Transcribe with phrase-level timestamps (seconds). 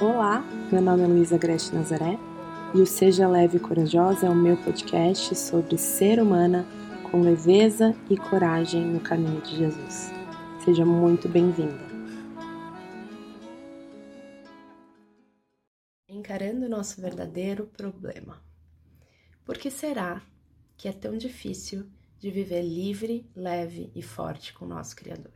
[0.00, 2.18] Olá, meu nome é Luísa Grete Nazaré
[2.74, 6.66] e o Seja Leve e Corajosa é o meu podcast sobre ser humana
[7.10, 10.10] com leveza e coragem no caminho de Jesus.
[10.64, 11.92] Seja muito bem-vinda.
[16.08, 18.42] Encarando o nosso verdadeiro problema.
[19.44, 20.22] Por que será
[20.76, 21.86] que é tão difícil
[22.18, 25.32] de viver livre, leve e forte com o nosso Criador?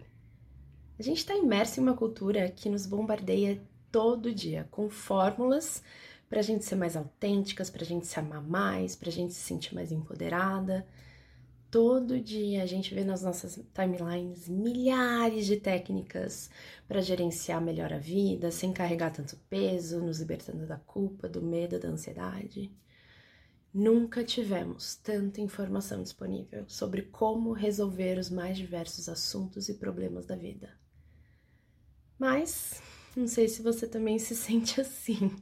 [0.98, 3.60] A gente está imerso em uma cultura que nos bombardeia
[3.96, 5.82] todo dia com fórmulas
[6.28, 9.32] para a gente ser mais autênticas, para a gente se amar mais, para a gente
[9.32, 10.86] se sentir mais empoderada.
[11.70, 16.50] Todo dia a gente vê nas nossas timelines milhares de técnicas
[16.86, 21.80] para gerenciar melhor a vida, sem carregar tanto peso, nos libertando da culpa, do medo,
[21.80, 22.70] da ansiedade.
[23.72, 30.36] Nunca tivemos tanta informação disponível sobre como resolver os mais diversos assuntos e problemas da
[30.36, 30.68] vida.
[32.18, 32.82] Mas
[33.16, 35.34] não sei se você também se sente assim.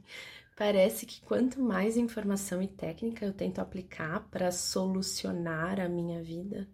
[0.55, 6.67] Parece que quanto mais informação e técnica eu tento aplicar para solucionar a minha vida,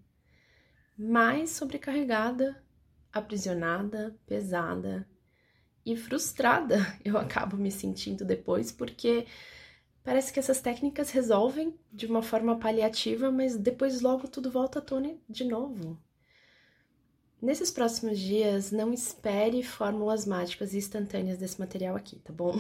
[0.98, 2.64] mais sobrecarregada,
[3.12, 5.08] aprisionada, pesada
[5.86, 9.26] e frustrada eu acabo me sentindo depois, porque
[10.04, 14.82] parece que essas técnicas resolvem de uma forma paliativa, mas depois logo tudo volta à
[14.82, 15.98] tona de novo.
[17.42, 22.56] Nesses próximos dias, não espere fórmulas mágicas e instantâneas desse material aqui, tá bom?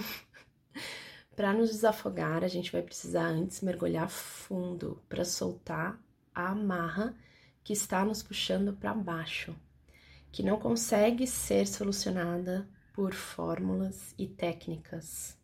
[1.35, 6.01] para nos desafogar, a gente vai precisar antes mergulhar fundo para soltar
[6.33, 7.15] a amarra
[7.63, 9.55] que está nos puxando para baixo,
[10.31, 15.37] que não consegue ser solucionada por fórmulas e técnicas.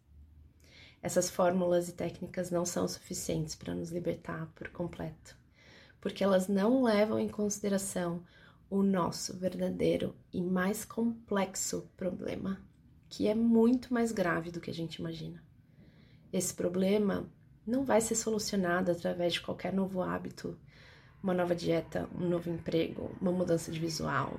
[1.00, 5.38] Essas fórmulas e técnicas não são suficientes para nos libertar por completo,
[6.02, 8.24] porque elas não levam em consideração
[8.70, 12.62] o nosso verdadeiro e mais complexo problema,
[13.10, 15.42] que é muito mais grave do que a gente imagina.
[16.32, 17.30] Esse problema
[17.66, 20.58] não vai ser solucionado através de qualquer novo hábito,
[21.24, 24.38] uma nova dieta, um novo emprego, uma mudança de visual,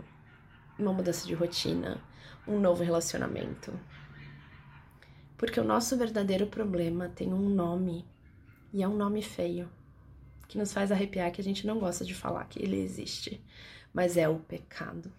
[0.78, 2.02] uma mudança de rotina,
[2.46, 3.72] um novo relacionamento.
[5.36, 8.06] Porque o nosso verdadeiro problema tem um nome,
[8.72, 9.70] e é um nome feio,
[10.46, 13.42] que nos faz arrepiar que a gente não gosta de falar que ele existe
[13.92, 15.12] mas é o pecado.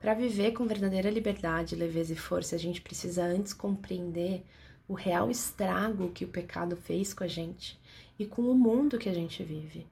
[0.00, 4.44] Para viver com verdadeira liberdade, leveza e força, a gente precisa antes compreender
[4.88, 7.80] o real estrago que o pecado fez com a gente
[8.18, 9.86] e com o mundo que a gente vive.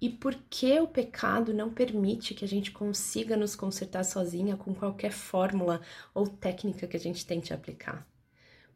[0.00, 4.74] E por que o pecado não permite que a gente consiga nos consertar sozinha com
[4.74, 5.80] qualquer fórmula
[6.12, 8.04] ou técnica que a gente tente aplicar?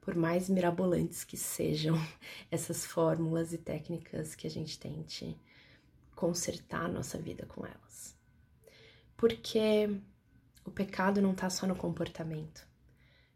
[0.00, 1.96] Por mais mirabolantes que sejam
[2.50, 5.36] essas fórmulas e técnicas que a gente tente
[6.16, 8.16] consertar a nossa vida com elas.
[9.16, 10.00] Porque
[10.64, 12.66] o pecado não está só no comportamento.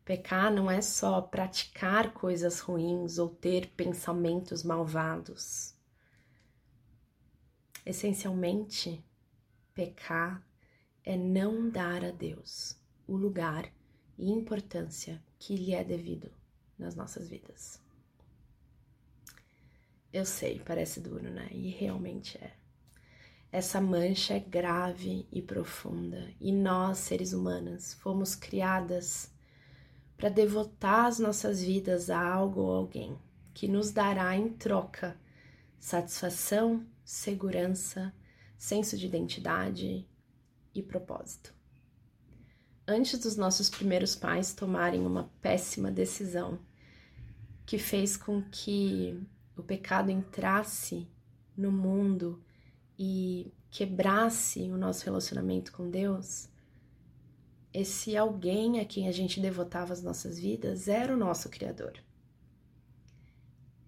[0.04, 5.74] Pecar não é só praticar coisas ruins ou ter pensamentos malvados.
[7.86, 9.04] Essencialmente,
[9.72, 10.44] pecar
[11.04, 12.76] é não dar a Deus
[13.06, 13.70] o lugar
[14.18, 16.32] e importância que lhe é devido
[16.78, 17.80] nas nossas vidas.
[20.12, 21.48] Eu sei, parece duro, né?
[21.52, 22.59] E realmente é.
[23.52, 29.28] Essa mancha é grave e profunda, e nós, seres humanas, fomos criadas
[30.16, 33.18] para devotar as nossas vidas a algo ou alguém
[33.52, 35.18] que nos dará em troca
[35.80, 38.14] satisfação, segurança,
[38.56, 40.06] senso de identidade
[40.74, 41.52] e propósito.
[42.86, 46.58] Antes dos nossos primeiros pais tomarem uma péssima decisão
[47.66, 49.20] que fez com que
[49.56, 51.08] o pecado entrasse
[51.56, 52.42] no mundo
[53.02, 56.50] e quebrasse o nosso relacionamento com Deus,
[57.72, 61.94] esse alguém a quem a gente devotava as nossas vidas era o nosso Criador.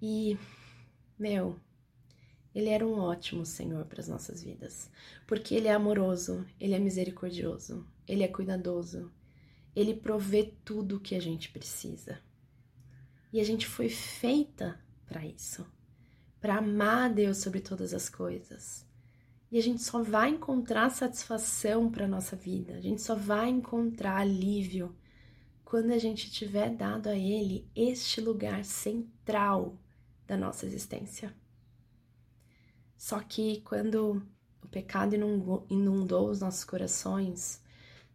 [0.00, 0.38] E,
[1.18, 1.60] meu,
[2.54, 4.90] ele era um ótimo Senhor para as nossas vidas,
[5.26, 9.12] porque ele é amoroso, ele é misericordioso, ele é cuidadoso,
[9.76, 12.18] ele provê tudo o que a gente precisa.
[13.30, 15.66] E a gente foi feita para isso,
[16.40, 18.90] para amar a Deus sobre todas as coisas,
[19.52, 24.16] e a gente só vai encontrar satisfação para nossa vida, a gente só vai encontrar
[24.16, 24.96] alívio
[25.62, 29.76] quando a gente tiver dado a Ele este lugar central
[30.26, 31.34] da nossa existência.
[32.96, 34.22] Só que quando
[34.62, 35.14] o pecado
[35.68, 37.62] inundou os nossos corações,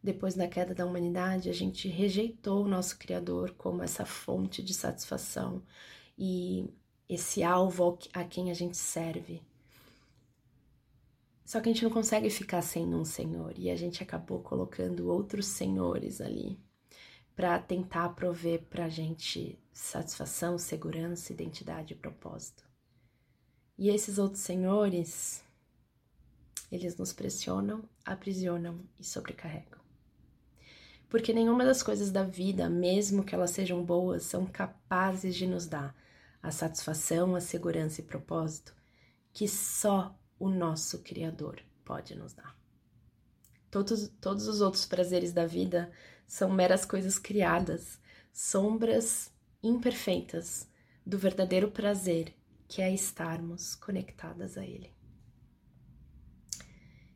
[0.02, 4.74] depois da queda da humanidade, a gente rejeitou o nosso Criador como essa fonte de
[4.74, 5.62] satisfação
[6.18, 6.68] e
[7.08, 9.44] esse alvo a quem a gente serve.
[11.48, 15.08] Só que a gente não consegue ficar sem um senhor e a gente acabou colocando
[15.08, 16.60] outros senhores ali
[17.34, 22.66] para tentar prover para gente satisfação, segurança, identidade e propósito.
[23.78, 25.42] E esses outros senhores,
[26.70, 29.80] eles nos pressionam, aprisionam e sobrecarregam.
[31.08, 35.66] Porque nenhuma das coisas da vida, mesmo que elas sejam boas, são capazes de nos
[35.66, 35.96] dar
[36.44, 38.76] a satisfação, a segurança e propósito
[39.32, 42.56] que só o nosso Criador pode nos dar.
[43.70, 45.92] Todos, todos os outros prazeres da vida
[46.26, 48.00] são meras coisas criadas,
[48.32, 49.32] sombras
[49.62, 50.68] imperfeitas
[51.06, 52.34] do verdadeiro prazer
[52.68, 54.92] que é estarmos conectadas a Ele.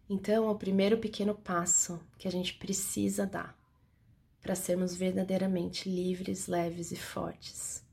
[0.10, 3.58] Então, o primeiro pequeno passo que a gente precisa dar
[4.42, 7.84] para sermos verdadeiramente livres, leves e fortes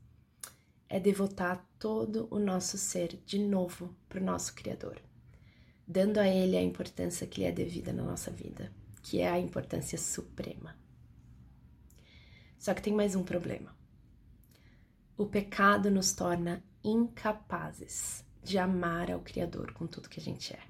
[0.89, 4.99] é devotar todo o nosso ser de novo para o nosso Criador,
[5.91, 8.71] dando a Ele a importância que lhe é devida na nossa vida,
[9.01, 10.77] que é a importância suprema.
[12.59, 13.75] Só que tem mais um problema.
[15.17, 20.61] O pecado nos torna incapazes de amar ao Criador com tudo que a gente é.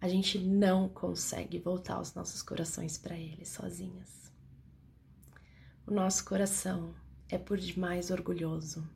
[0.00, 4.32] A gente não consegue voltar os nossos corações para Ele sozinhas.
[5.84, 6.94] O nosso coração
[7.28, 8.88] é por demais orgulhoso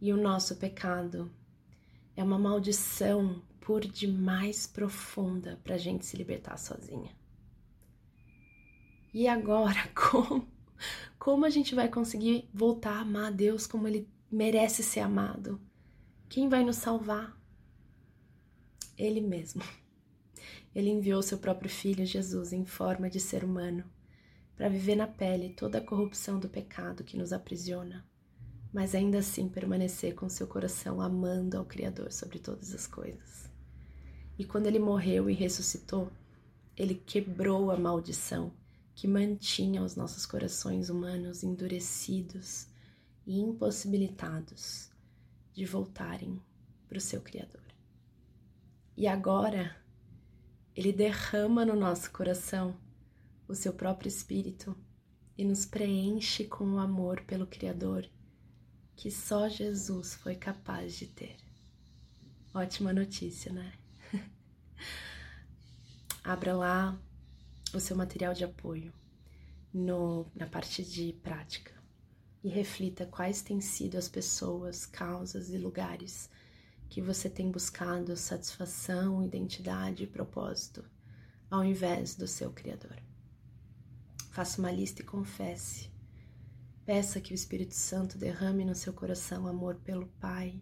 [0.00, 1.30] e o nosso pecado
[2.16, 7.10] é uma maldição por demais profunda para a gente se libertar sozinha.
[9.12, 10.46] E agora, como?
[11.18, 15.60] Como a gente vai conseguir voltar a amar a Deus como Ele merece ser amado?
[16.28, 17.36] Quem vai nos salvar?
[18.96, 19.64] Ele mesmo.
[20.72, 23.82] Ele enviou seu próprio filho Jesus em forma de ser humano
[24.54, 28.06] para viver na pele toda a corrupção do pecado que nos aprisiona,
[28.72, 33.55] mas ainda assim permanecer com seu coração amando ao Criador sobre todas as coisas.
[34.38, 36.10] E quando ele morreu e ressuscitou,
[36.76, 38.52] ele quebrou a maldição
[38.94, 42.66] que mantinha os nossos corações humanos endurecidos
[43.26, 44.90] e impossibilitados
[45.52, 46.40] de voltarem
[46.88, 47.62] para o seu Criador.
[48.96, 49.76] E agora,
[50.74, 52.76] Ele derrama no nosso coração
[53.48, 54.76] o seu próprio Espírito
[55.36, 58.08] e nos preenche com o amor pelo Criador
[58.96, 61.36] que só Jesus foi capaz de ter.
[62.54, 63.74] Ótima notícia, né?
[66.22, 66.98] Abra lá
[67.74, 68.92] o seu material de apoio
[69.72, 71.72] no, na parte de prática
[72.42, 76.30] e reflita quais têm sido as pessoas, causas e lugares
[76.88, 80.84] que você tem buscado satisfação, identidade e propósito
[81.50, 82.96] ao invés do seu Criador.
[84.30, 85.90] Faça uma lista e confesse.
[86.84, 90.60] Peça que o Espírito Santo derrame no seu coração amor pelo Pai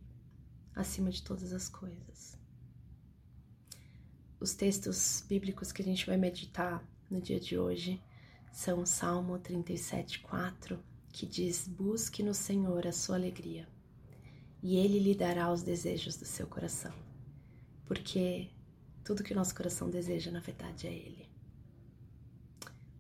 [0.75, 2.39] acima de todas as coisas.
[4.45, 7.99] Os textos bíblicos que a gente vai meditar no dia de hoje
[8.53, 13.67] são o Salmo 37, 4, que diz: Busque no Senhor a sua alegria,
[14.63, 16.93] e Ele lhe dará os desejos do seu coração,
[17.87, 18.51] porque
[19.03, 21.27] tudo que o nosso coração deseja, na verdade, é Ele.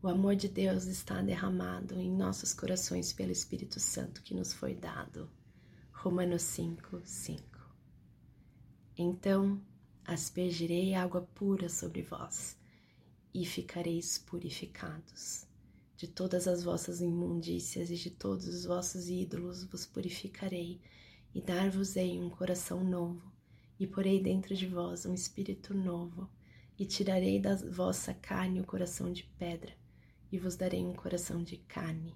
[0.02, 4.74] O amor de Deus está derramado em nossos corações pelo Espírito Santo que nos foi
[4.74, 5.28] dado.
[5.92, 7.44] Romanos 5, 5.
[8.96, 9.60] Então
[10.06, 12.56] aspergirei água pura sobre vós
[13.32, 15.46] e ficareis purificados.
[15.96, 20.80] De todas as vossas imundícias e de todos os vossos ídolos vos purificarei,
[21.34, 23.32] e dar-vos-ei um coração novo,
[23.78, 26.30] e porei dentro de vós um espírito novo,
[26.78, 29.72] e tirarei da vossa carne o coração de pedra,
[30.30, 32.14] e vos darei um coração de carne,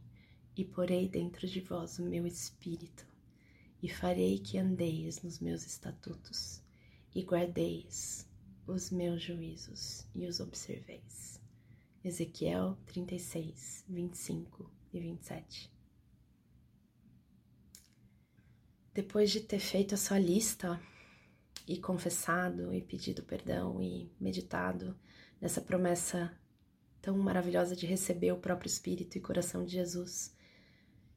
[0.56, 3.06] e porei dentro de vós o meu espírito,
[3.82, 6.60] e farei que andeis nos meus estatutos,
[7.18, 8.28] e guardeis
[8.64, 11.40] os meus juízos e os observeis.
[12.04, 15.72] Ezequiel 36, 25 e 27.
[18.94, 20.80] Depois de ter feito a sua lista
[21.66, 24.96] e confessado e pedido perdão e meditado
[25.40, 26.32] nessa promessa
[27.02, 30.36] tão maravilhosa de receber o próprio Espírito e coração de Jesus,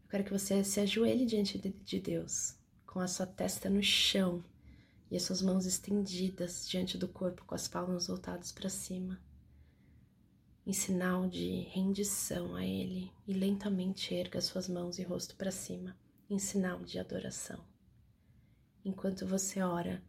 [0.03, 2.55] eu quero que você se ajoelhe diante de Deus,
[2.87, 4.43] com a sua testa no chão
[5.11, 9.21] e as suas mãos estendidas diante do corpo com as palmas voltadas para cima,
[10.65, 15.97] em sinal de rendição a Ele, e lentamente erga suas mãos e rosto para cima,
[16.29, 17.61] em sinal de adoração.
[18.85, 20.01] Enquanto você ora,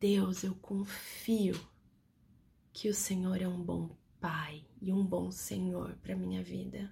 [0.00, 1.54] Deus, eu confio
[2.72, 6.90] que o Senhor é um bom Pai e um bom Senhor para minha vida.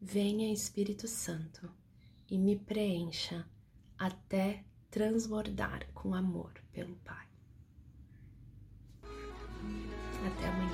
[0.00, 1.68] Venha Espírito Santo
[2.30, 3.44] e me preencha
[3.98, 7.26] até transbordar com amor pelo Pai.
[10.26, 10.67] Até amanhã.